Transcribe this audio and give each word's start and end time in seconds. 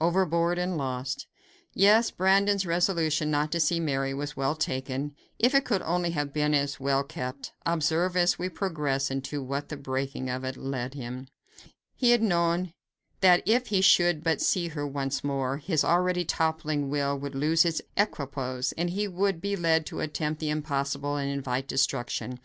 Overboard 0.00 0.58
and 0.58 0.76
lost! 0.76 1.28
Yes, 1.72 2.10
Brandon's 2.10 2.66
resolution 2.66 3.30
not 3.30 3.52
to 3.52 3.60
see 3.60 3.78
Mary 3.78 4.12
was 4.12 4.36
well 4.36 4.56
taken, 4.56 5.14
if 5.38 5.54
it 5.54 5.64
could 5.64 5.82
only 5.82 6.10
have 6.10 6.32
been 6.32 6.52
as 6.52 6.80
well 6.80 7.04
kept. 7.04 7.52
Observe, 7.64 8.16
as 8.16 8.36
we 8.36 8.48
progress, 8.48 9.08
into 9.08 9.40
what 9.40 9.68
the 9.68 9.76
breaking 9.76 10.28
of 10.28 10.42
it 10.42 10.56
led 10.56 10.94
him. 10.94 11.28
He 11.94 12.10
had 12.10 12.22
known 12.22 12.72
that 13.20 13.44
if 13.46 13.68
he 13.68 13.80
should 13.80 14.24
but 14.24 14.40
see 14.40 14.66
her 14.66 14.84
once 14.84 15.22
more, 15.22 15.58
his 15.58 15.84
already 15.84 16.24
toppling 16.24 16.90
will 16.90 17.16
would 17.16 17.36
lose 17.36 17.64
its 17.64 17.80
equipoise, 17.96 18.72
and 18.72 18.90
he 18.90 19.06
would 19.06 19.40
be 19.40 19.54
led 19.54 19.86
to 19.86 20.00
attempt 20.00 20.40
the 20.40 20.50
impossible 20.50 21.14
and 21.14 21.30
invite 21.30 21.68
destruction. 21.68 22.40